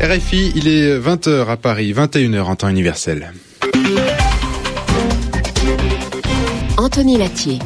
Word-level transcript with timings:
RFI, 0.00 0.52
il 0.54 0.68
est 0.68 0.98
20h 0.98 1.48
à 1.48 1.56
Paris, 1.56 1.94
21h 1.94 2.42
en 2.42 2.56
temps 2.56 2.68
universel. 2.68 3.32
Anthony 6.76 7.16
Latier. 7.16 7.58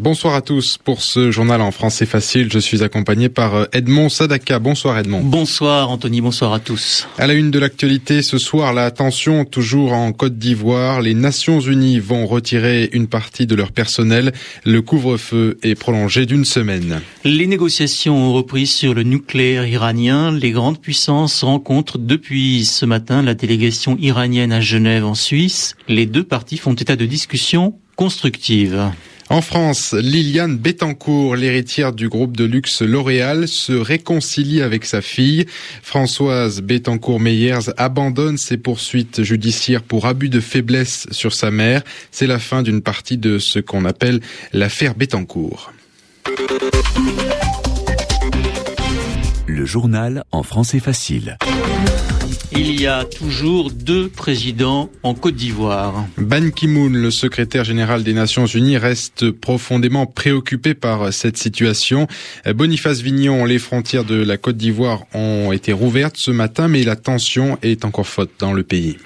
Bonsoir 0.00 0.34
à 0.34 0.40
tous 0.40 0.78
pour 0.78 1.02
ce 1.02 1.30
journal 1.30 1.60
en 1.60 1.72
français 1.72 2.06
facile. 2.06 2.48
Je 2.50 2.58
suis 2.58 2.82
accompagné 2.82 3.28
par 3.28 3.54
euh, 3.54 3.64
Edmond 3.74 4.08
Sadaka. 4.08 4.58
Bonsoir 4.58 4.96
Edmond. 4.96 5.20
Bonsoir 5.22 5.90
Anthony, 5.90 6.22
bonsoir 6.22 6.54
à 6.54 6.58
tous. 6.58 7.06
À 7.18 7.26
la 7.26 7.34
une 7.34 7.50
de 7.50 7.58
l'actualité 7.58 8.22
ce 8.22 8.38
soir, 8.38 8.72
la 8.72 8.90
tension 8.92 9.44
toujours 9.44 9.92
en 9.92 10.12
Côte 10.12 10.38
d'Ivoire. 10.38 11.02
Les 11.02 11.12
Nations 11.12 11.60
Unies 11.60 11.98
vont 11.98 12.26
retirer 12.26 12.88
une 12.94 13.08
partie 13.08 13.46
de 13.46 13.54
leur 13.54 13.72
personnel. 13.72 14.32
Le 14.64 14.80
couvre-feu 14.80 15.58
est 15.62 15.74
prolongé 15.74 16.24
d'une 16.24 16.46
semaine. 16.46 17.02
Les 17.24 17.46
négociations 17.46 18.16
ont 18.16 18.32
repris 18.32 18.66
sur 18.66 18.94
le 18.94 19.02
nucléaire 19.02 19.66
iranien. 19.66 20.32
Les 20.32 20.52
grandes 20.52 20.80
puissances 20.80 21.44
rencontrent 21.44 21.98
depuis 21.98 22.64
ce 22.64 22.86
matin 22.86 23.20
la 23.20 23.34
délégation 23.34 23.98
iranienne 24.00 24.52
à 24.52 24.62
Genève 24.62 25.04
en 25.04 25.14
Suisse. 25.14 25.76
Les 25.88 26.06
deux 26.06 26.24
parties 26.24 26.56
font 26.56 26.72
état 26.72 26.96
de 26.96 27.04
discussions 27.04 27.74
constructives. 27.96 28.90
En 29.30 29.42
France, 29.42 29.94
Liliane 29.94 30.56
Bettencourt, 30.56 31.36
l'héritière 31.36 31.92
du 31.92 32.08
groupe 32.08 32.36
de 32.36 32.44
luxe 32.44 32.82
L'Oréal, 32.82 33.46
se 33.46 33.72
réconcilie 33.72 34.60
avec 34.60 34.84
sa 34.84 35.00
fille. 35.02 35.46
Françoise 35.84 36.62
Bettencourt-Meyers 36.62 37.70
abandonne 37.76 38.38
ses 38.38 38.56
poursuites 38.56 39.22
judiciaires 39.22 39.84
pour 39.84 40.06
abus 40.06 40.30
de 40.30 40.40
faiblesse 40.40 41.06
sur 41.12 41.32
sa 41.32 41.52
mère. 41.52 41.82
C'est 42.10 42.26
la 42.26 42.40
fin 42.40 42.64
d'une 42.64 42.82
partie 42.82 43.18
de 43.18 43.38
ce 43.38 43.60
qu'on 43.60 43.84
appelle 43.84 44.18
l'affaire 44.52 44.96
Bettencourt. 44.96 45.72
Le 49.46 49.64
journal 49.64 50.24
en 50.32 50.42
français 50.42 50.80
facile. 50.80 51.38
Il 52.52 52.80
y 52.80 52.88
a 52.88 53.04
toujours 53.04 53.70
deux 53.70 54.08
présidents 54.08 54.90
en 55.04 55.14
Côte 55.14 55.36
d'Ivoire. 55.36 56.04
Ban 56.18 56.50
Ki-moon, 56.50 56.90
le 56.90 57.10
secrétaire 57.12 57.62
général 57.62 58.02
des 58.02 58.12
Nations 58.12 58.46
Unies, 58.46 58.76
reste 58.76 59.30
profondément 59.30 60.06
préoccupé 60.06 60.74
par 60.74 61.12
cette 61.12 61.36
situation. 61.36 62.08
Boniface 62.52 63.02
Vignon, 63.02 63.44
les 63.44 63.60
frontières 63.60 64.04
de 64.04 64.16
la 64.16 64.36
Côte 64.36 64.56
d'Ivoire 64.56 65.04
ont 65.14 65.52
été 65.52 65.72
rouvertes 65.72 66.16
ce 66.16 66.32
matin, 66.32 66.66
mais 66.66 66.82
la 66.82 66.96
tension 66.96 67.56
est 67.62 67.84
encore 67.84 68.08
forte 68.08 68.30
dans 68.40 68.52
le 68.52 68.64
pays. 68.64 68.96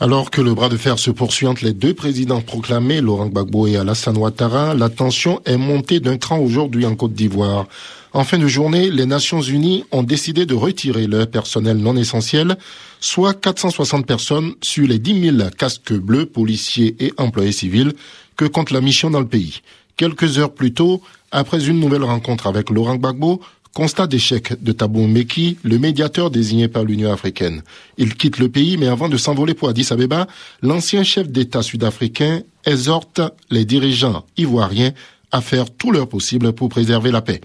Alors 0.00 0.30
que 0.30 0.40
le 0.40 0.54
bras 0.54 0.70
de 0.70 0.78
fer 0.78 0.98
se 0.98 1.10
poursuit 1.10 1.46
entre 1.46 1.64
les 1.64 1.74
deux 1.74 1.94
présidents 1.94 2.40
proclamés, 2.40 3.00
Laurent 3.02 3.26
Gbagbo 3.26 3.66
et 3.66 3.76
Alassane 3.76 4.16
Ouattara, 4.16 4.74
la 4.74 4.88
tension 4.88 5.42
est 5.44 5.58
montée 5.58 6.00
d'un 6.00 6.16
cran 6.16 6.38
aujourd'hui 6.38 6.86
en 6.86 6.96
Côte 6.96 7.12
d'Ivoire. 7.12 7.68
En 8.12 8.24
fin 8.24 8.38
de 8.38 8.48
journée, 8.48 8.90
les 8.90 9.06
Nations 9.06 9.40
Unies 9.40 9.84
ont 9.92 10.02
décidé 10.02 10.44
de 10.44 10.54
retirer 10.54 11.06
leur 11.06 11.28
personnel 11.28 11.76
non 11.76 11.96
essentiel, 11.96 12.56
soit 12.98 13.34
460 13.34 14.04
personnes 14.04 14.54
sur 14.62 14.86
les 14.88 14.98
10 14.98 15.36
000 15.36 15.50
casques 15.56 15.92
bleus, 15.92 16.26
policiers 16.26 16.96
et 16.98 17.12
employés 17.18 17.52
civils 17.52 17.92
que 18.36 18.46
compte 18.46 18.72
la 18.72 18.80
mission 18.80 19.10
dans 19.10 19.20
le 19.20 19.28
pays. 19.28 19.60
Quelques 19.96 20.38
heures 20.38 20.52
plus 20.52 20.72
tôt, 20.72 21.02
après 21.30 21.68
une 21.68 21.78
nouvelle 21.78 22.02
rencontre 22.02 22.48
avec 22.48 22.70
Laurent 22.70 22.96
Gbagbo, 22.96 23.40
Constat 23.72 24.08
d'échec 24.08 24.60
de 24.60 24.72
Thabo 24.72 25.06
Mbeki, 25.06 25.58
le 25.62 25.78
médiateur 25.78 26.32
désigné 26.32 26.66
par 26.66 26.82
l'Union 26.82 27.12
africaine. 27.12 27.62
Il 27.98 28.16
quitte 28.16 28.38
le 28.38 28.48
pays, 28.48 28.76
mais 28.76 28.88
avant 28.88 29.08
de 29.08 29.16
s'envoler 29.16 29.54
pour 29.54 29.68
Addis 29.68 29.86
Abeba, 29.92 30.26
l'ancien 30.60 31.04
chef 31.04 31.28
d'État 31.28 31.62
sud-africain 31.62 32.42
exhorte 32.64 33.20
les 33.48 33.64
dirigeants 33.64 34.26
ivoiriens 34.36 34.90
à 35.30 35.40
faire 35.40 35.70
tout 35.70 35.92
leur 35.92 36.08
possible 36.08 36.52
pour 36.52 36.68
préserver 36.68 37.12
la 37.12 37.22
paix. 37.22 37.40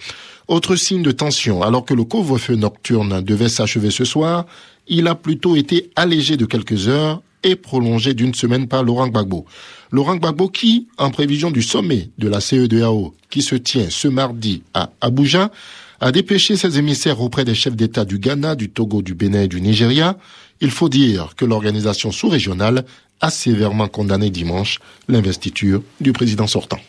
Autre 0.47 0.75
signe 0.75 1.01
de 1.01 1.11
tension, 1.11 1.63
alors 1.63 1.85
que 1.85 1.95
le 1.95 2.03
couvre-feu 2.03 2.55
nocturne 2.55 3.21
devait 3.21 3.49
s'achever 3.49 3.89
ce 3.89 4.05
soir, 4.05 4.45
il 4.87 5.07
a 5.07 5.15
plutôt 5.15 5.55
été 5.55 5.89
allégé 5.95 6.37
de 6.37 6.45
quelques 6.45 6.87
heures 6.87 7.23
et 7.43 7.55
prolongé 7.55 8.13
d'une 8.13 8.33
semaine 8.33 8.67
par 8.67 8.83
Laurent 8.83 9.07
Gbagbo. 9.07 9.45
Laurent 9.91 10.17
Gbagbo 10.17 10.49
qui, 10.49 10.87
en 10.97 11.09
prévision 11.09 11.49
du 11.49 11.63
sommet 11.63 12.09
de 12.19 12.27
la 12.27 12.41
CEDAO 12.41 13.15
qui 13.29 13.41
se 13.41 13.55
tient 13.55 13.87
ce 13.89 14.07
mardi 14.07 14.61
à 14.75 14.91
Abuja, 15.01 15.51
a 15.99 16.11
dépêché 16.11 16.57
ses 16.57 16.77
émissaires 16.77 17.21
auprès 17.21 17.45
des 17.45 17.55
chefs 17.55 17.75
d'État 17.75 18.05
du 18.05 18.19
Ghana, 18.19 18.55
du 18.55 18.69
Togo, 18.69 19.01
du 19.01 19.15
Bénin 19.15 19.43
et 19.43 19.47
du 19.47 19.61
Nigeria. 19.61 20.17
Il 20.61 20.69
faut 20.69 20.89
dire 20.89 21.33
que 21.35 21.45
l'organisation 21.45 22.11
sous-régionale 22.11 22.85
a 23.21 23.29
sévèrement 23.31 23.87
condamné 23.87 24.29
dimanche 24.29 24.79
l'investiture 25.07 25.81
du 26.01 26.11
président 26.11 26.47
sortant. 26.47 26.79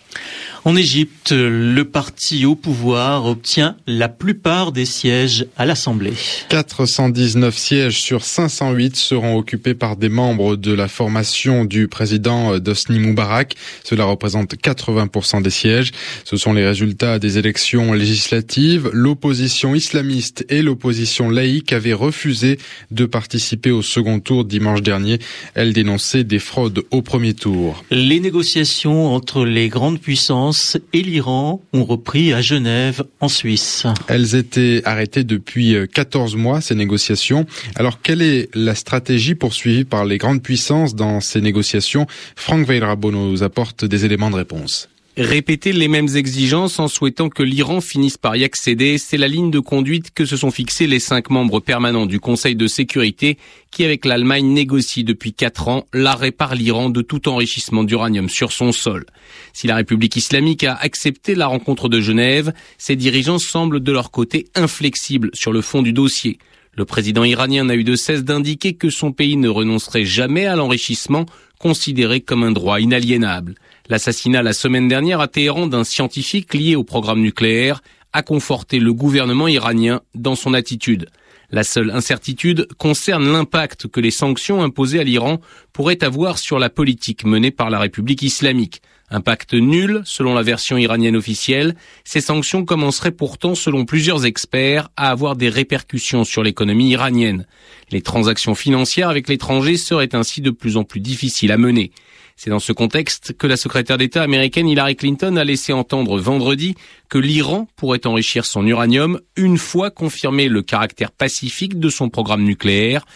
En 0.67 0.75
Égypte, 0.75 1.31
le 1.31 1.85
parti 1.85 2.45
au 2.45 2.57
pouvoir 2.57 3.27
obtient 3.27 3.77
la 3.87 4.09
plupart 4.09 4.73
des 4.73 4.85
sièges 4.85 5.47
à 5.57 5.65
l'Assemblée. 5.65 6.15
419 6.49 7.57
sièges 7.57 8.01
sur 8.01 8.25
508 8.25 8.97
seront 8.97 9.37
occupés 9.37 9.75
par 9.75 9.97
des 9.97 10.09
membres 10.09 10.57
de 10.57 10.73
la 10.73 10.89
formation 10.89 11.65
du 11.65 11.87
président 11.87 12.59
Dosni 12.59 12.99
Moubarak. 12.99 13.55
Cela 13.85 14.07
représente 14.07 14.57
80% 14.57 15.41
des 15.41 15.51
sièges. 15.51 15.93
Ce 16.25 16.37
sont 16.37 16.53
les 16.53 16.67
résultats 16.67 17.21
des 17.21 17.39
élections 17.39 17.93
législatives. 17.93 18.91
L'opposition 18.93 19.73
islamiste 19.73 20.45
et 20.49 20.63
l'opposition 20.63 21.31
laïque 21.31 21.73
avaient 21.73 21.93
refusé 21.93 22.59
de 22.91 23.07
participer 23.07 23.71
au 23.71 23.83
second 23.83 24.19
tour 24.19 24.45
dimanche 24.45 24.83
dernier. 24.83 25.21
Elles 25.55 25.73
dénonçaient 25.73 26.25
des 26.25 26.41
fraudes 26.41 26.83
au 26.91 27.03
premier 27.03 27.35
tour. 27.35 27.85
Les 27.93 28.19
négociations 28.19 29.15
entre 29.15 29.45
les 29.45 29.69
grandes 29.69 30.01
puissances 30.01 30.56
et 30.93 31.03
l'Iran 31.03 31.63
ont 31.73 31.85
repris 31.85 32.33
à 32.33 32.41
Genève, 32.41 33.05
en 33.21 33.29
Suisse. 33.29 33.87
Elles 34.09 34.35
étaient 34.35 34.83
arrêtées 34.85 35.25
depuis 35.25 35.77
14 35.93 36.37
mois, 36.37 36.61
ces 36.61 36.75
négociations. 36.75 37.47
Alors, 37.75 38.01
quelle 38.03 38.23
est 38.23 38.49
la 38.55 38.75
stratégie 38.75 39.35
poursuivie 39.35 39.85
par 39.85 40.05
les 40.05 40.19
grandes 40.19 40.43
puissances 40.43 40.95
dans 40.95 41.21
ces 41.21 41.41
négociations? 41.41 42.07
Franck 42.37 42.67
Veilrabo 42.67 43.11
nous 43.11 43.43
apporte 43.43 43.85
des 43.85 44.05
éléments 44.05 44.31
de 44.31 44.37
réponse. 44.37 44.89
Répéter 45.19 45.73
les 45.73 45.89
mêmes 45.89 46.15
exigences 46.15 46.79
en 46.79 46.89
souhaitant 46.89 47.31
que 47.31 47.43
l'Iran 47.43 47.81
finisse 47.81 48.19
par 48.19 48.37
y 48.37 48.45
accéder, 48.45 48.99
c'est 48.99 49.17
la 49.17 49.29
ligne 49.29 49.51
de 49.51 49.61
conduite 49.61 50.11
que 50.13 50.27
se 50.27 50.37
sont 50.37 50.51
fixés 50.51 50.87
les 50.87 50.99
cinq 50.99 51.31
membres 51.31 51.59
permanents 51.59 52.05
du 52.05 52.21
Conseil 52.21 52.55
de 52.55 52.67
sécurité 52.67 53.39
qui, 53.71 53.83
avec 53.83 54.05
l'Allemagne, 54.05 54.45
négocient 54.53 55.05
depuis 55.05 55.33
quatre 55.33 55.69
ans 55.69 55.87
l'arrêt 55.95 56.33
par 56.33 56.55
l'Iran 56.55 56.91
de 56.91 57.01
tout 57.01 57.31
enrichissement 57.31 57.83
d'uranium 57.83 58.29
sur 58.29 58.53
son 58.53 58.73
sol. 58.73 59.07
Si 59.55 59.67
la 59.67 59.77
République 59.77 60.17
islamique 60.17 60.65
a 60.65 60.75
accepté 60.75 61.35
la 61.35 61.47
rencontre 61.47 61.89
de 61.89 62.03
Genève, 62.03 62.53
ses 62.77 62.95
dirigeants 62.95 63.39
semblent 63.39 63.81
de 63.81 63.93
leur 63.93 64.11
côté 64.11 64.49
inflexibles 64.55 65.31
sur 65.33 65.51
le 65.51 65.63
fond 65.63 65.81
du 65.81 65.95
dossier. 65.95 66.37
Le 66.75 66.85
président 66.85 67.25
iranien 67.25 67.65
n'a 67.65 67.75
eu 67.75 67.85
de 67.85 67.97
cesse 67.97 68.23
d'indiquer 68.23 68.75
que 68.75 68.91
son 68.91 69.13
pays 69.13 69.39
ne 69.39 69.49
renoncerait 69.49 70.05
jamais 70.05 70.45
à 70.45 70.57
l'enrichissement, 70.57 71.25
considéré 71.59 72.21
comme 72.21 72.43
un 72.43 72.53
droit 72.53 72.81
inaliénable. 72.81 73.55
L'assassinat 73.89 74.43
la 74.43 74.53
semaine 74.53 74.89
dernière 74.89 75.21
à 75.21 75.29
Téhéran 75.29 75.69
d'un 75.69 75.85
scientifique 75.85 76.55
lié 76.55 76.75
au 76.75 76.83
programme 76.83 77.21
nucléaire 77.21 77.83
a 78.13 78.23
conforté 78.23 78.81
le 78.81 78.93
gouvernement 78.93 79.47
iranien 79.47 80.01
dans 80.15 80.35
son 80.35 80.55
attitude. 80.55 81.09
La 81.51 81.63
seule 81.63 81.93
incertitude 81.93 82.67
concerne 82.79 83.31
l'impact 83.31 83.87
que 83.87 84.01
les 84.01 84.11
sanctions 84.11 84.65
imposées 84.65 84.99
à 84.99 85.05
l'Iran 85.05 85.41
pourraient 85.73 86.03
avoir 86.03 86.39
sur 86.39 86.59
la 86.59 86.69
politique 86.69 87.25
menée 87.25 87.53
par 87.53 87.71
la 87.71 87.79
République 87.79 88.23
islamique. 88.23 88.83
Impact 89.11 89.55
nul, 89.55 90.03
selon 90.05 90.35
la 90.35 90.43
version 90.43 90.77
iranienne 90.77 91.15
officielle, 91.15 91.77
ces 92.03 92.21
sanctions 92.21 92.65
commenceraient 92.65 93.13
pourtant, 93.13 93.55
selon 93.55 93.85
plusieurs 93.85 94.27
experts, 94.27 94.89
à 94.97 95.11
avoir 95.11 95.37
des 95.37 95.49
répercussions 95.49 96.25
sur 96.25 96.43
l'économie 96.43 96.91
iranienne. 96.91 97.47
Les 97.93 98.03
transactions 98.03 98.57
financières 98.57 99.11
avec 99.11 99.29
l'étranger 99.29 99.77
seraient 99.77 100.17
ainsi 100.17 100.41
de 100.41 100.51
plus 100.51 100.77
en 100.77 100.83
plus 100.83 100.99
difficiles 100.99 101.53
à 101.53 101.57
mener. 101.57 101.93
C'est 102.39 102.51
dans 102.51 102.59
ce 102.59 102.73
contexte 102.73 103.33
que 103.33 103.47
la 103.47 103.57
secrétaire 103.57 103.97
d'État 103.97 104.23
américaine 104.23 104.69
Hillary 104.69 104.95
Clinton 104.95 105.37
a 105.37 105.45
laissé 105.45 105.73
entendre 105.73 106.19
vendredi 106.21 106.75
que 107.09 107.17
l'Iran 107.17 107.67
pourrait 107.77 108.07
enrichir 108.07 108.45
son 108.45 108.67
uranium 108.67 109.21
une 109.37 109.57
fois 109.57 109.91
confirmé 109.91 110.49
le 110.49 110.61
caractère 110.61 111.13
pacifique 111.13 111.81
de 111.81 111.89
son 111.89 112.11
programme 112.11 112.43
nucléaire, 112.45 113.07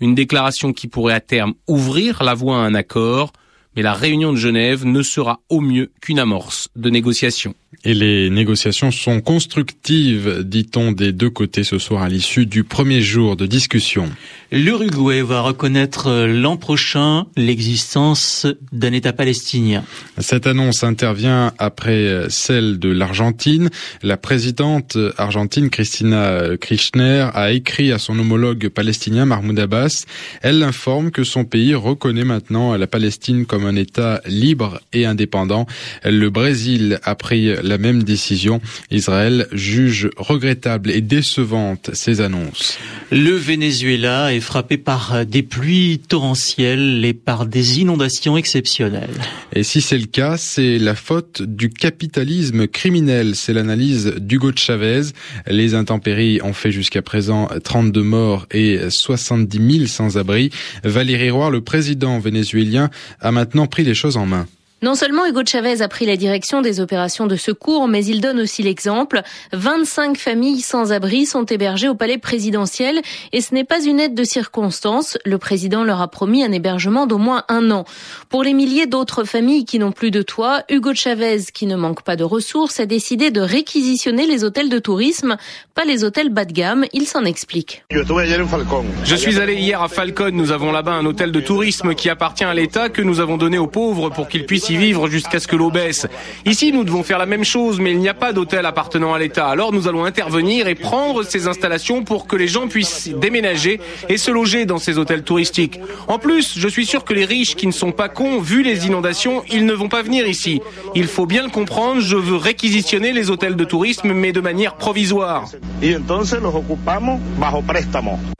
une 0.00 0.14
déclaration 0.14 0.72
qui 0.72 0.86
pourrait 0.86 1.14
à 1.14 1.20
terme 1.20 1.54
ouvrir 1.66 2.22
la 2.22 2.34
voie 2.34 2.58
à 2.58 2.60
un 2.60 2.74
accord, 2.76 3.32
mais 3.78 3.84
la 3.84 3.94
réunion 3.94 4.32
de 4.32 4.36
Genève 4.36 4.84
ne 4.84 5.02
sera 5.02 5.38
au 5.48 5.60
mieux 5.60 5.92
qu'une 6.00 6.18
amorce 6.18 6.68
de 6.74 6.90
négociation. 6.90 7.54
Et 7.84 7.94
les 7.94 8.28
négociations 8.28 8.90
sont 8.90 9.20
constructives, 9.20 10.42
dit-on 10.42 10.90
des 10.90 11.12
deux 11.12 11.30
côtés 11.30 11.62
ce 11.62 11.78
soir 11.78 12.02
à 12.02 12.08
l'issue 12.08 12.44
du 12.44 12.64
premier 12.64 13.02
jour 13.02 13.36
de 13.36 13.46
discussion. 13.46 14.10
L'Uruguay 14.50 15.22
va 15.22 15.42
reconnaître 15.42 16.08
euh, 16.08 16.26
l'an 16.26 16.56
prochain 16.56 17.26
l'existence 17.36 18.46
d'un 18.72 18.92
État 18.92 19.12
palestinien. 19.12 19.84
Cette 20.16 20.46
annonce 20.46 20.82
intervient 20.82 21.52
après 21.58 22.06
euh, 22.08 22.26
celle 22.30 22.80
de 22.80 22.88
l'Argentine. 22.88 23.68
La 24.02 24.16
présidente 24.16 24.98
argentine 25.16 25.70
Cristina 25.70 26.56
Kirchner 26.60 27.28
a 27.34 27.52
écrit 27.52 27.92
à 27.92 27.98
son 27.98 28.18
homologue 28.18 28.70
palestinien 28.70 29.26
Mahmoud 29.26 29.58
Abbas. 29.58 30.06
Elle 30.40 30.64
informe 30.64 31.10
que 31.10 31.22
son 31.22 31.44
pays 31.44 31.74
reconnaît 31.74 32.24
maintenant 32.24 32.74
la 32.76 32.86
Palestine 32.86 33.44
comme 33.44 33.67
un 33.68 33.76
État 33.76 34.20
libre 34.26 34.80
et 34.92 35.04
indépendant. 35.04 35.66
Le 36.04 36.28
Brésil 36.30 36.98
a 37.04 37.14
pris 37.14 37.54
la 37.62 37.78
même 37.78 38.02
décision. 38.02 38.60
Israël 38.90 39.46
juge 39.52 40.10
regrettable 40.16 40.90
et 40.90 41.00
décevante 41.00 41.90
ces 41.92 42.20
annonces. 42.20 42.78
Le 43.10 43.36
Venezuela 43.36 44.34
est 44.34 44.40
frappé 44.40 44.76
par 44.76 45.24
des 45.24 45.42
pluies 45.42 46.00
torrentielles 46.00 47.04
et 47.04 47.14
par 47.14 47.46
des 47.46 47.80
inondations 47.80 48.36
exceptionnelles. 48.36 49.08
Et 49.52 49.62
si 49.62 49.80
c'est 49.80 49.98
le 49.98 50.06
cas, 50.06 50.36
c'est 50.36 50.78
la 50.78 50.94
faute 50.94 51.42
du 51.42 51.70
capitalisme 51.70 52.66
criminel. 52.66 53.34
C'est 53.34 53.52
l'analyse 53.52 54.14
d'Hugo 54.18 54.52
Chavez. 54.54 55.12
Les 55.46 55.74
intempéries 55.74 56.40
ont 56.42 56.52
fait 56.52 56.70
jusqu'à 56.70 57.02
présent 57.02 57.48
32 57.64 58.02
morts 58.02 58.46
et 58.50 58.78
70 58.88 59.76
000 59.78 59.86
sans-abri. 59.86 60.50
Valérie 60.84 61.30
Roy, 61.30 61.50
le 61.50 61.60
président 61.60 62.18
vénézuélien, 62.18 62.90
a 63.20 63.32
maintenant 63.32 63.57
pris 63.66 63.84
les 63.84 63.94
choses 63.94 64.16
en 64.16 64.26
main. 64.26 64.46
Non 64.80 64.94
seulement 64.94 65.26
Hugo 65.26 65.40
Chavez 65.44 65.82
a 65.82 65.88
pris 65.88 66.06
la 66.06 66.16
direction 66.16 66.62
des 66.62 66.78
opérations 66.78 67.26
de 67.26 67.34
secours, 67.34 67.88
mais 67.88 68.04
il 68.04 68.20
donne 68.20 68.38
aussi 68.38 68.62
l'exemple. 68.62 69.22
25 69.52 70.16
familles 70.16 70.60
sans 70.60 70.92
abri 70.92 71.26
sont 71.26 71.44
hébergées 71.44 71.88
au 71.88 71.96
palais 71.96 72.16
présidentiel 72.16 73.00
et 73.32 73.40
ce 73.40 73.54
n'est 73.54 73.64
pas 73.64 73.84
une 73.84 73.98
aide 73.98 74.14
de 74.14 74.22
circonstance. 74.22 75.18
Le 75.24 75.36
président 75.36 75.82
leur 75.82 76.00
a 76.00 76.06
promis 76.06 76.44
un 76.44 76.52
hébergement 76.52 77.08
d'au 77.08 77.18
moins 77.18 77.42
un 77.48 77.72
an. 77.72 77.86
Pour 78.28 78.44
les 78.44 78.54
milliers 78.54 78.86
d'autres 78.86 79.24
familles 79.24 79.64
qui 79.64 79.80
n'ont 79.80 79.90
plus 79.90 80.12
de 80.12 80.22
toit, 80.22 80.62
Hugo 80.68 80.94
Chavez, 80.94 81.40
qui 81.52 81.66
ne 81.66 81.74
manque 81.74 82.02
pas 82.02 82.14
de 82.14 82.22
ressources, 82.22 82.78
a 82.78 82.86
décidé 82.86 83.32
de 83.32 83.40
réquisitionner 83.40 84.28
les 84.28 84.44
hôtels 84.44 84.68
de 84.68 84.78
tourisme, 84.78 85.38
pas 85.74 85.86
les 85.86 86.04
hôtels 86.04 86.28
bas 86.28 86.44
de 86.44 86.52
gamme. 86.52 86.84
Il 86.92 87.08
s'en 87.08 87.24
explique. 87.24 87.82
Je 87.90 89.16
suis 89.16 89.40
allé 89.40 89.54
hier 89.56 89.82
à 89.82 89.88
Falcon. 89.88 90.30
Nous 90.32 90.52
avons 90.52 90.70
là-bas 90.70 90.92
un 90.92 91.04
hôtel 91.04 91.32
de 91.32 91.40
tourisme 91.40 91.96
qui 91.96 92.08
appartient 92.08 92.44
à 92.44 92.54
l'État 92.54 92.90
que 92.90 93.02
nous 93.02 93.18
avons 93.18 93.38
donné 93.38 93.58
aux 93.58 93.66
pauvres 93.66 94.10
pour 94.10 94.28
qu'ils 94.28 94.46
puissent 94.46 94.67
vivre 94.76 95.08
jusqu'à 95.08 95.40
ce 95.40 95.46
que 95.46 95.56
l'eau 95.56 95.70
baisse. 95.70 96.06
Ici, 96.44 96.72
nous 96.72 96.84
devons 96.84 97.02
faire 97.02 97.18
la 97.18 97.26
même 97.26 97.44
chose, 97.44 97.80
mais 97.80 97.92
il 97.92 97.98
n'y 97.98 98.08
a 98.08 98.14
pas 98.14 98.32
d'hôtel 98.32 98.66
appartenant 98.66 99.14
à 99.14 99.18
l'État. 99.18 99.48
Alors 99.48 99.72
nous 99.72 99.88
allons 99.88 100.04
intervenir 100.04 100.68
et 100.68 100.74
prendre 100.74 101.22
ces 101.22 101.46
installations 101.46 102.04
pour 102.04 102.26
que 102.26 102.36
les 102.36 102.48
gens 102.48 102.68
puissent 102.68 103.08
déménager 103.08 103.80
et 104.08 104.16
se 104.16 104.30
loger 104.30 104.66
dans 104.66 104.78
ces 104.78 104.98
hôtels 104.98 105.22
touristiques. 105.22 105.80
En 106.06 106.18
plus, 106.18 106.58
je 106.58 106.68
suis 106.68 106.86
sûr 106.86 107.04
que 107.04 107.14
les 107.14 107.24
riches 107.24 107.54
qui 107.54 107.66
ne 107.66 107.72
sont 107.72 107.92
pas 107.92 108.08
cons, 108.08 108.40
vu 108.40 108.62
les 108.62 108.86
inondations, 108.86 109.42
ils 109.50 109.66
ne 109.66 109.72
vont 109.72 109.88
pas 109.88 110.02
venir 110.02 110.26
ici. 110.26 110.60
Il 110.94 111.06
faut 111.06 111.26
bien 111.26 111.42
le 111.42 111.50
comprendre, 111.50 112.00
je 112.00 112.16
veux 112.16 112.36
réquisitionner 112.36 113.12
les 113.12 113.30
hôtels 113.30 113.56
de 113.56 113.64
tourisme, 113.64 114.12
mais 114.12 114.32
de 114.32 114.40
manière 114.40 114.74
provisoire. 114.76 115.44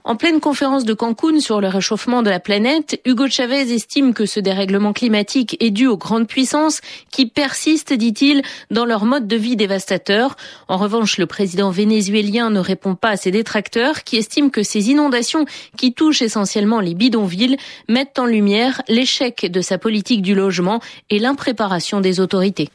En 0.04 0.16
pleine 0.16 0.40
conférence 0.40 0.84
de 0.84 0.94
Cancun 0.94 1.40
sur 1.40 1.60
le 1.60 1.68
réchauffement 1.68 2.22
de 2.22 2.30
la 2.30 2.40
planète, 2.40 3.00
Hugo 3.04 3.28
Chavez 3.28 3.72
estime 3.72 4.14
que 4.14 4.26
ce 4.26 4.40
dérèglement 4.40 4.92
climatique 4.92 5.56
est 5.60 5.70
dû 5.70 5.86
aux 5.86 5.98
grandes 5.98 6.17
puissances 6.26 6.80
qui 7.10 7.26
persistent, 7.26 7.92
dit-il, 7.92 8.42
dans 8.70 8.84
leur 8.84 9.04
mode 9.04 9.26
de 9.26 9.36
vie 9.36 9.56
dévastateur. 9.56 10.36
En 10.68 10.76
revanche, 10.76 11.18
le 11.18 11.26
président 11.26 11.70
vénézuélien 11.70 12.50
ne 12.50 12.60
répond 12.60 12.94
pas 12.94 13.10
à 13.10 13.16
ses 13.16 13.30
détracteurs 13.30 14.04
qui 14.04 14.16
estiment 14.16 14.50
que 14.50 14.62
ces 14.62 14.90
inondations 14.90 15.44
qui 15.76 15.92
touchent 15.92 16.22
essentiellement 16.22 16.80
les 16.80 16.94
bidonvilles 16.94 17.56
mettent 17.88 18.18
en 18.18 18.26
lumière 18.26 18.82
l'échec 18.88 19.50
de 19.50 19.60
sa 19.60 19.78
politique 19.78 20.22
du 20.22 20.34
logement 20.34 20.80
et 21.10 21.18
l'impréparation 21.18 22.00
des 22.00 22.20
autorités. 22.20 22.68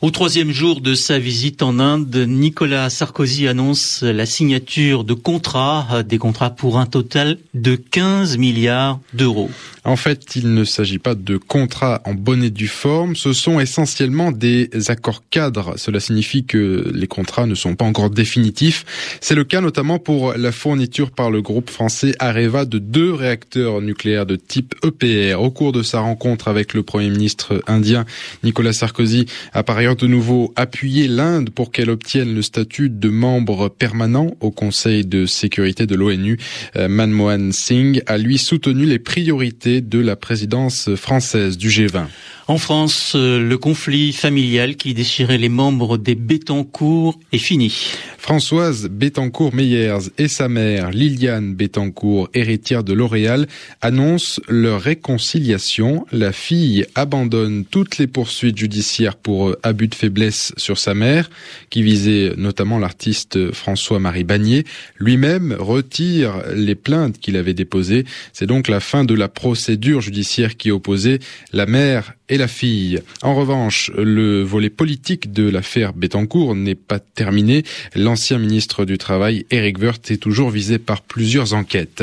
Au 0.00 0.10
troisième 0.10 0.50
jour 0.50 0.80
de 0.80 0.94
sa 0.94 1.20
visite 1.20 1.62
en 1.62 1.78
Inde, 1.78 2.24
Nicolas 2.26 2.90
Sarkozy 2.90 3.46
annonce 3.46 4.02
la 4.02 4.26
signature 4.26 5.04
de 5.04 5.14
contrats, 5.14 6.02
des 6.02 6.18
contrats 6.18 6.50
pour 6.50 6.78
un 6.78 6.86
total 6.86 7.38
de 7.54 7.76
15 7.76 8.36
milliards 8.36 8.98
d'euros. 9.12 9.48
En 9.84 9.96
fait, 9.96 10.36
il 10.36 10.54
ne 10.54 10.64
s'agit 10.64 11.00
pas 11.00 11.16
de 11.16 11.36
contrats 11.36 12.02
en 12.04 12.14
bonne 12.14 12.44
et 12.44 12.50
due 12.50 12.68
forme, 12.68 13.16
ce 13.16 13.32
sont 13.32 13.58
essentiellement 13.58 14.30
des 14.30 14.70
accords 14.88 15.24
cadres. 15.28 15.74
Cela 15.76 15.98
signifie 15.98 16.44
que 16.44 16.92
les 16.94 17.08
contrats 17.08 17.46
ne 17.46 17.56
sont 17.56 17.74
pas 17.74 17.84
encore 17.84 18.10
définitifs. 18.10 18.84
C'est 19.20 19.34
le 19.34 19.42
cas 19.42 19.60
notamment 19.60 19.98
pour 19.98 20.34
la 20.34 20.52
fourniture 20.52 21.10
par 21.10 21.32
le 21.32 21.42
groupe 21.42 21.68
français 21.68 22.14
Areva 22.20 22.64
de 22.64 22.78
deux 22.78 23.12
réacteurs 23.12 23.80
nucléaires 23.80 24.26
de 24.26 24.36
type 24.36 24.74
EPR. 24.84 25.40
Au 25.40 25.50
cours 25.50 25.72
de 25.72 25.82
sa 25.82 25.98
rencontre 25.98 26.46
avec 26.46 26.74
le 26.74 26.84
Premier 26.84 27.10
ministre 27.10 27.60
indien, 27.66 28.04
Nicolas 28.44 28.72
Sarkozy 28.72 29.26
a 29.52 29.64
par 29.64 29.78
ailleurs 29.78 29.96
de 29.96 30.06
nouveau 30.06 30.52
appuyé 30.54 31.08
l'Inde 31.08 31.50
pour 31.50 31.72
qu'elle 31.72 31.90
obtienne 31.90 32.34
le 32.34 32.42
statut 32.42 32.88
de 32.88 33.08
membre 33.08 33.68
permanent 33.68 34.36
au 34.40 34.52
Conseil 34.52 35.04
de 35.04 35.26
sécurité 35.26 35.86
de 35.86 35.96
l'ONU. 35.96 36.38
Euh, 36.76 36.86
Manmohan 36.86 37.50
Singh 37.50 38.00
a 38.06 38.16
lui 38.16 38.38
soutenu 38.38 38.86
les 38.86 39.00
priorités 39.00 39.71
de 39.80 39.98
la 39.98 40.16
présidence 40.16 40.94
française 40.94 41.56
du 41.56 41.68
G20. 41.68 42.06
En 42.48 42.58
France, 42.58 43.12
euh, 43.14 43.38
le 43.38 43.56
conflit 43.56 44.12
familial 44.12 44.74
qui 44.74 44.94
déchirait 44.94 45.38
les 45.38 45.48
membres 45.48 45.96
des 45.96 46.16
Bettencourt 46.16 47.18
est 47.32 47.38
fini. 47.38 47.92
Françoise 48.18 48.88
Bettencourt-Meyers 48.88 50.10
et 50.18 50.26
sa 50.26 50.48
mère, 50.48 50.90
Liliane 50.90 51.54
Bettencourt, 51.54 52.28
héritière 52.34 52.82
de 52.82 52.92
L'Oréal, 52.92 53.46
annoncent 53.80 54.40
leur 54.48 54.80
réconciliation. 54.80 56.04
La 56.10 56.32
fille 56.32 56.84
abandonne 56.96 57.64
toutes 57.64 57.98
les 57.98 58.08
poursuites 58.08 58.58
judiciaires 58.58 59.16
pour 59.16 59.50
euh, 59.50 59.58
abus 59.62 59.88
de 59.88 59.94
faiblesse 59.94 60.52
sur 60.56 60.78
sa 60.78 60.94
mère, 60.94 61.30
qui 61.70 61.84
visait 61.84 62.32
notamment 62.36 62.80
l'artiste 62.80 63.52
François-Marie 63.52 64.24
Bagné. 64.24 64.64
Lui-même 64.96 65.54
retire 65.56 66.42
les 66.54 66.74
plaintes 66.74 67.18
qu'il 67.18 67.36
avait 67.36 67.54
déposées. 67.54 68.04
C'est 68.32 68.46
donc 68.46 68.66
la 68.66 68.80
fin 68.80 69.04
de 69.04 69.14
la 69.14 69.28
procédure 69.28 70.00
judiciaire 70.00 70.56
qui 70.56 70.72
opposait 70.72 71.20
la 71.52 71.66
mère 71.66 72.14
et 72.32 72.38
la 72.38 72.48
fille. 72.48 72.98
En 73.20 73.34
revanche, 73.34 73.90
le 73.94 74.42
volet 74.42 74.70
politique 74.70 75.32
de 75.32 75.50
l'affaire 75.50 75.92
Bettencourt 75.92 76.54
n'est 76.54 76.74
pas 76.74 76.98
terminé. 76.98 77.62
L'ancien 77.94 78.38
ministre 78.38 78.86
du 78.86 78.96
Travail, 78.96 79.44
Eric 79.50 79.78
Woerth, 79.78 80.10
est 80.10 80.16
toujours 80.16 80.48
visé 80.48 80.78
par 80.78 81.02
plusieurs 81.02 81.52
enquêtes. 81.52 82.02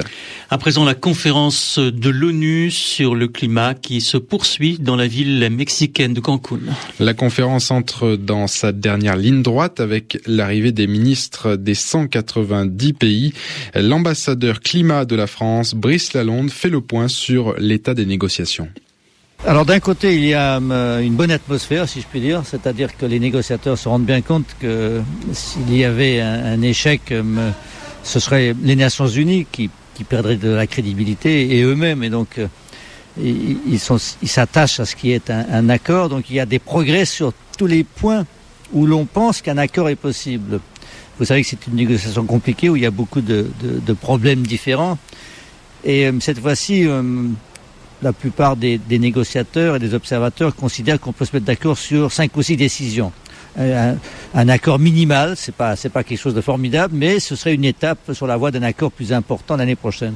À 0.51 0.59
présent, 0.59 0.85
la 0.85 0.93
conférence 0.93 1.79
de 1.79 2.09
l'ONU 2.11 2.69
sur 2.69 3.15
le 3.15 3.27
climat 3.27 3.73
qui 3.73 4.01
se 4.01 4.17
poursuit 4.17 4.77
dans 4.79 4.95
la 4.95 5.07
ville 5.07 5.49
mexicaine 5.49 6.13
de 6.13 6.19
Cancun. 6.19 6.59
La 6.99 7.15
conférence 7.15 7.71
entre 7.71 8.15
dans 8.15 8.45
sa 8.45 8.71
dernière 8.71 9.17
ligne 9.17 9.41
droite 9.41 9.79
avec 9.79 10.19
l'arrivée 10.27 10.71
des 10.71 10.85
ministres 10.85 11.55
des 11.55 11.73
190 11.73 12.93
pays. 12.93 13.33
L'ambassadeur 13.73 14.59
climat 14.59 15.05
de 15.05 15.15
la 15.15 15.25
France, 15.25 15.73
Brice 15.73 16.13
Lalonde, 16.13 16.51
fait 16.51 16.69
le 16.69 16.81
point 16.81 17.07
sur 17.07 17.55
l'état 17.57 17.95
des 17.95 18.05
négociations. 18.05 18.69
Alors 19.47 19.65
d'un 19.65 19.79
côté, 19.79 20.15
il 20.15 20.25
y 20.25 20.33
a 20.33 20.57
euh, 20.57 20.99
une 20.99 21.15
bonne 21.15 21.31
atmosphère, 21.31 21.87
si 21.87 22.01
je 22.01 22.07
puis 22.07 22.19
dire, 22.19 22.41
c'est-à-dire 22.43 22.97
que 22.97 23.05
les 23.05 23.21
négociateurs 23.21 23.77
se 23.77 23.87
rendent 23.87 24.05
bien 24.05 24.21
compte 24.21 24.45
que 24.59 25.01
s'il 25.31 25.73
y 25.73 25.85
avait 25.85 26.19
un, 26.19 26.61
échec, 26.61 27.13
euh, 27.13 27.51
ce 28.03 28.19
serait 28.19 28.53
les 28.61 28.75
Nations 28.75 29.07
Unies 29.07 29.47
qui, 29.49 29.69
qui 29.93 30.03
perdraient 30.03 30.35
de 30.35 30.49
la 30.49 30.67
crédibilité 30.67 31.57
et 31.57 31.63
eux-mêmes. 31.63 32.03
Et 32.03 32.09
donc, 32.09 32.37
euh, 32.37 32.47
ils 33.17 33.79
s'attachent 33.79 34.81
à 34.81 34.85
ce 34.85 34.97
qui 34.97 35.11
est 35.11 35.29
un, 35.29 35.69
accord. 35.69 36.09
Donc 36.09 36.29
il 36.29 36.35
y 36.35 36.41
a 36.41 36.45
des 36.45 36.59
progrès 36.59 37.05
sur 37.05 37.31
tous 37.57 37.65
les 37.65 37.85
points 37.85 38.25
où 38.73 38.85
l'on 38.85 39.05
pense 39.05 39.41
qu'un 39.41 39.57
accord 39.57 39.87
est 39.87 39.95
possible. 39.95 40.59
Vous 41.17 41.25
savez 41.25 41.43
que 41.43 41.47
c'est 41.47 41.65
une 41.67 41.75
négociation 41.75 42.25
compliquée 42.25 42.69
où 42.69 42.75
il 42.75 42.81
y 42.81 42.85
a 42.85 42.91
beaucoup 42.91 43.21
de, 43.21 43.47
de 43.61 43.93
problèmes 43.93 44.45
différents. 44.45 44.97
Et 45.85 46.09
cette 46.19 46.39
fois-ci, 46.39 46.85
la 48.01 48.13
plupart 48.13 48.55
des, 48.55 48.79
négociateurs 48.89 49.75
et 49.75 49.79
des 49.79 49.93
observateurs 49.93 50.55
considèrent 50.55 50.99
qu'on 50.99 51.13
peut 51.13 51.25
se 51.25 51.35
mettre 51.35 51.45
d'accord 51.45 51.77
sur 51.77 52.11
cinq 52.11 52.35
ou 52.37 52.41
six 52.41 52.57
décisions. 52.57 53.11
Un, 53.57 54.47
accord 54.47 54.79
minimal, 54.79 55.35
c'est 55.35 55.55
pas 55.55 55.75
c'est 55.75 55.89
pas 55.89 56.03
quelque 56.03 56.19
chose 56.19 56.35
de 56.35 56.41
formidable, 56.41 56.93
mais 56.95 57.19
ce 57.19 57.35
serait 57.35 57.55
une 57.55 57.65
étape 57.65 58.13
sur 58.13 58.27
la 58.27 58.37
voie 58.37 58.51
d'un 58.51 58.63
accord 58.63 58.91
plus 58.91 59.11
important 59.11 59.57
l'année 59.57 59.75
prochaine. 59.75 60.15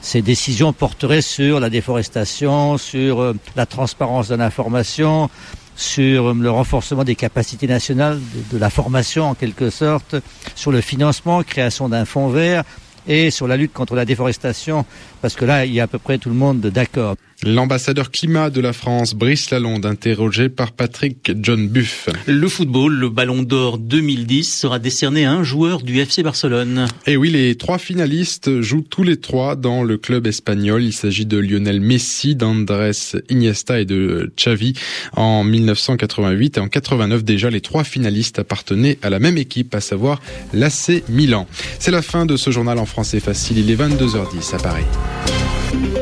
Ces 0.00 0.22
décisions 0.22 0.72
porteraient 0.72 1.22
sur 1.22 1.58
la 1.58 1.70
déforestation, 1.70 2.78
sur 2.78 3.20
euh, 3.20 3.34
la 3.56 3.66
transparence 3.66 4.28
de 4.28 4.36
l'information, 4.36 5.28
sur 5.74 6.28
euh, 6.28 6.34
le 6.38 6.50
renforcement 6.50 7.02
des 7.02 7.16
capacités 7.16 7.66
nationales, 7.66 8.20
de, 8.20 8.56
de, 8.56 8.60
la 8.60 8.70
formation 8.70 9.30
en 9.30 9.34
quelque 9.34 9.70
sorte, 9.70 10.14
sur 10.54 10.70
le 10.70 10.80
financement, 10.80 11.42
création 11.42 11.88
d'un 11.88 12.04
fonds 12.04 12.28
vert, 12.28 12.62
et 13.08 13.30
sur 13.30 13.48
la 13.48 13.56
lutte 13.56 13.72
contre 13.72 13.94
la 13.96 14.04
déforestation 14.04 14.84
parce 15.20 15.34
que 15.34 15.44
là, 15.44 15.64
il 15.64 15.72
y 15.72 15.80
a 15.80 15.84
à 15.84 15.86
peu 15.86 15.98
près 15.98 16.18
tout 16.18 16.28
le 16.28 16.36
monde 16.36 16.60
d'accord. 16.60 17.16
L'ambassadeur 17.44 18.10
climat 18.10 18.50
de 18.50 18.60
la 18.60 18.72
France, 18.72 19.14
Brice 19.14 19.50
Lalonde, 19.50 19.86
interrogé 19.86 20.48
par 20.48 20.72
Patrick 20.72 21.30
John 21.40 21.68
Buff. 21.68 22.08
Le 22.26 22.48
football, 22.48 22.94
le 22.94 23.10
Ballon 23.10 23.42
d'Or 23.42 23.78
2010 23.78 24.58
sera 24.58 24.80
décerné 24.80 25.24
à 25.24 25.32
un 25.32 25.44
joueur 25.44 25.82
du 25.82 26.00
FC 26.00 26.24
Barcelone. 26.24 26.88
Et 27.06 27.16
oui, 27.16 27.30
les 27.30 27.54
trois 27.54 27.78
finalistes 27.78 28.60
jouent 28.60 28.82
tous 28.82 29.04
les 29.04 29.18
trois 29.18 29.54
dans 29.54 29.84
le 29.84 29.98
club 29.98 30.26
espagnol. 30.26 30.82
Il 30.82 30.92
s'agit 30.92 31.26
de 31.26 31.38
Lionel 31.38 31.80
Messi, 31.80 32.34
d'Andrés 32.34 32.90
Iniesta 33.30 33.80
et 33.80 33.84
de 33.84 34.32
Xavi. 34.36 34.72
En 35.12 35.44
1988 35.44 36.56
et 36.56 36.60
en 36.60 36.66
89 36.66 37.22
déjà, 37.22 37.50
les 37.50 37.60
trois 37.60 37.84
finalistes 37.84 38.40
appartenaient 38.40 38.98
à 39.02 39.10
la 39.10 39.20
même 39.20 39.38
équipe, 39.38 39.76
à 39.76 39.80
savoir 39.80 40.20
l'AC 40.52 41.04
Milan. 41.08 41.46
C'est 41.78 41.92
la 41.92 42.02
fin 42.02 42.26
de 42.26 42.36
ce 42.36 42.50
journal 42.50 42.78
en 42.78 42.86
français 42.86 43.20
facile. 43.20 43.58
Il 43.58 43.70
est 43.70 43.76
22h10 43.76 44.56
à 44.56 44.58
Paris. 44.58 45.97